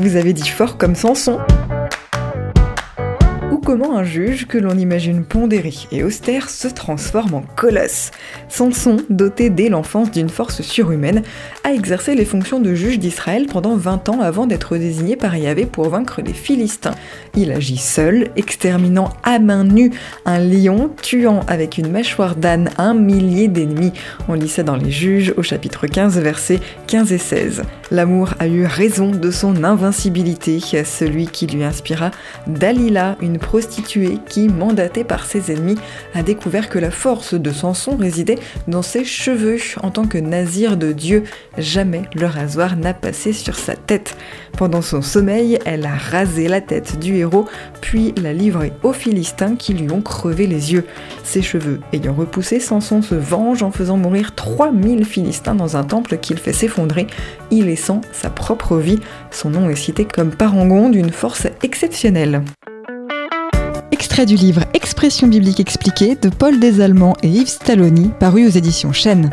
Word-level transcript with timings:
Vous 0.00 0.16
avez 0.16 0.32
dit 0.32 0.48
fort 0.48 0.78
comme 0.78 0.94
Samson 0.94 1.38
comment 3.70 3.96
un 3.96 4.02
juge 4.02 4.48
que 4.48 4.58
l'on 4.58 4.76
imagine 4.76 5.22
pondéré 5.22 5.72
et 5.92 6.02
austère 6.02 6.50
se 6.50 6.66
transforme 6.66 7.34
en 7.34 7.42
colosse. 7.42 8.10
Samson, 8.48 8.96
doté 9.10 9.48
dès 9.48 9.68
l'enfance 9.68 10.10
d'une 10.10 10.28
force 10.28 10.62
surhumaine, 10.62 11.22
a 11.62 11.72
exercé 11.72 12.16
les 12.16 12.24
fonctions 12.24 12.58
de 12.58 12.74
juge 12.74 12.98
d'Israël 12.98 13.46
pendant 13.46 13.76
20 13.76 14.08
ans 14.08 14.20
avant 14.22 14.46
d'être 14.46 14.76
désigné 14.76 15.14
par 15.14 15.36
Yahvé 15.36 15.66
pour 15.66 15.88
vaincre 15.88 16.20
les 16.20 16.32
Philistins. 16.32 16.96
Il 17.36 17.52
agit 17.52 17.76
seul, 17.76 18.30
exterminant 18.34 19.10
à 19.22 19.38
main 19.38 19.62
nue 19.62 19.92
un 20.24 20.40
lion, 20.40 20.90
tuant 21.00 21.40
avec 21.46 21.78
une 21.78 21.92
mâchoire 21.92 22.34
d'âne 22.34 22.70
un 22.76 22.94
millier 22.94 23.46
d'ennemis. 23.46 23.92
On 24.28 24.34
lit 24.34 24.48
ça 24.48 24.64
dans 24.64 24.76
les 24.76 24.90
juges 24.90 25.32
au 25.36 25.42
chapitre 25.42 25.86
15, 25.86 26.18
versets 26.18 26.60
15 26.88 27.12
et 27.12 27.18
16. 27.18 27.62
L'amour 27.92 28.34
a 28.38 28.46
eu 28.46 28.64
raison 28.64 29.10
de 29.10 29.30
son 29.30 29.64
invincibilité, 29.64 30.60
celui 30.84 31.26
qui 31.26 31.46
lui 31.46 31.64
inspira 31.64 32.12
Dalila, 32.46 33.16
une 33.20 33.38
prostituée 33.38 34.18
qui, 34.28 34.48
mandatée 34.48 35.02
par 35.02 35.24
ses 35.24 35.50
ennemis, 35.50 35.78
a 36.14 36.22
découvert 36.22 36.68
que 36.68 36.78
la 36.78 36.92
force 36.92 37.34
de 37.34 37.50
Samson 37.50 37.96
résidait 37.96 38.38
dans 38.68 38.82
ses 38.82 39.04
cheveux. 39.04 39.56
En 39.82 39.90
tant 39.90 40.06
que 40.06 40.18
nazir 40.18 40.76
de 40.76 40.92
Dieu, 40.92 41.24
jamais 41.58 42.02
le 42.14 42.26
rasoir 42.26 42.76
n'a 42.76 42.94
passé 42.94 43.32
sur 43.32 43.56
sa 43.56 43.74
tête. 43.74 44.16
Pendant 44.56 44.82
son 44.82 45.02
sommeil, 45.02 45.58
elle 45.64 45.86
a 45.86 45.96
rasé 45.96 46.46
la 46.46 46.60
tête 46.60 46.98
du 47.00 47.16
héros, 47.16 47.46
puis 47.80 48.14
l'a 48.22 48.32
livré 48.32 48.72
aux 48.82 48.92
Philistins 48.92 49.56
qui 49.56 49.74
lui 49.74 49.90
ont 49.90 50.02
crevé 50.02 50.46
les 50.46 50.72
yeux. 50.72 50.86
Ses 51.24 51.42
cheveux 51.42 51.80
ayant 51.92 52.14
repoussé, 52.14 52.60
Samson 52.60 53.02
se 53.02 53.14
venge 53.14 53.62
en 53.62 53.72
faisant 53.72 53.96
mourir 53.96 54.34
3000 54.34 55.04
Philistins 55.04 55.54
dans 55.54 55.76
un 55.76 55.84
temple 55.84 56.18
qu'il 56.18 56.38
fait 56.38 56.52
s'effondrer, 56.52 57.06
y 57.50 57.62
sa 58.12 58.30
propre 58.30 58.76
vie. 58.76 59.00
Son 59.30 59.50
nom 59.50 59.70
est 59.70 59.76
cité 59.76 60.04
comme 60.04 60.30
parangon 60.30 60.88
d'une 60.88 61.10
force 61.10 61.46
exceptionnelle. 61.62 62.42
Extrait 63.92 64.26
du 64.26 64.36
livre 64.36 64.62
Expression 64.74 65.26
biblique 65.26 65.60
expliquée 65.60 66.14
de 66.14 66.28
Paul 66.28 66.60
Desallemands 66.60 67.16
et 67.22 67.28
Yves 67.28 67.48
Stalloni, 67.48 68.10
paru 68.18 68.46
aux 68.46 68.50
éditions 68.50 68.92
Chênes. 68.92 69.30